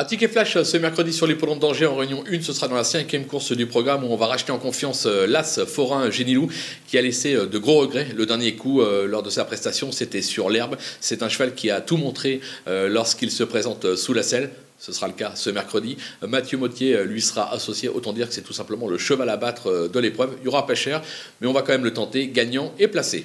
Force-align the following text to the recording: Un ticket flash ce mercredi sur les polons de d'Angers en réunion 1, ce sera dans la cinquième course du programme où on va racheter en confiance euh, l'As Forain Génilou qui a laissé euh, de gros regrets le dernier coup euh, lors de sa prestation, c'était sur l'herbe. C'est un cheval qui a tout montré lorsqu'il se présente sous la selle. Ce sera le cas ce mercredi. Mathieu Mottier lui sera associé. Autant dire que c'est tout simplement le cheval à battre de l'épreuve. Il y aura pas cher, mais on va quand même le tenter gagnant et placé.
Un 0.00 0.04
ticket 0.04 0.28
flash 0.28 0.62
ce 0.62 0.76
mercredi 0.76 1.12
sur 1.12 1.26
les 1.26 1.34
polons 1.34 1.56
de 1.56 1.60
d'Angers 1.60 1.86
en 1.86 1.96
réunion 1.96 2.22
1, 2.30 2.40
ce 2.40 2.52
sera 2.52 2.68
dans 2.68 2.76
la 2.76 2.84
cinquième 2.84 3.26
course 3.26 3.50
du 3.50 3.66
programme 3.66 4.04
où 4.04 4.06
on 4.12 4.16
va 4.16 4.26
racheter 4.26 4.52
en 4.52 4.58
confiance 4.58 5.06
euh, 5.06 5.26
l'As 5.26 5.64
Forain 5.66 6.08
Génilou 6.08 6.48
qui 6.86 6.96
a 6.98 7.02
laissé 7.02 7.34
euh, 7.34 7.46
de 7.46 7.58
gros 7.58 7.80
regrets 7.80 8.06
le 8.16 8.24
dernier 8.24 8.54
coup 8.54 8.80
euh, 8.80 9.08
lors 9.08 9.24
de 9.24 9.30
sa 9.30 9.44
prestation, 9.44 9.90
c'était 9.90 10.22
sur 10.22 10.50
l'herbe. 10.50 10.76
C'est 11.00 11.24
un 11.24 11.28
cheval 11.28 11.52
qui 11.52 11.68
a 11.72 11.80
tout 11.80 11.96
montré 11.96 12.40
lorsqu'il 12.68 13.32
se 13.32 13.42
présente 13.42 13.96
sous 13.96 14.12
la 14.12 14.22
selle. 14.22 14.50
Ce 14.78 14.92
sera 14.92 15.08
le 15.08 15.14
cas 15.14 15.32
ce 15.34 15.50
mercredi. 15.50 15.96
Mathieu 16.22 16.58
Mottier 16.58 17.04
lui 17.04 17.20
sera 17.20 17.52
associé. 17.52 17.88
Autant 17.88 18.12
dire 18.12 18.28
que 18.28 18.34
c'est 18.34 18.42
tout 18.42 18.52
simplement 18.52 18.86
le 18.86 18.98
cheval 18.98 19.28
à 19.28 19.36
battre 19.36 19.90
de 19.92 19.98
l'épreuve. 19.98 20.36
Il 20.40 20.44
y 20.44 20.48
aura 20.48 20.64
pas 20.64 20.76
cher, 20.76 21.02
mais 21.40 21.48
on 21.48 21.52
va 21.52 21.62
quand 21.62 21.72
même 21.72 21.84
le 21.84 21.92
tenter 21.92 22.28
gagnant 22.28 22.72
et 22.78 22.86
placé. 22.86 23.24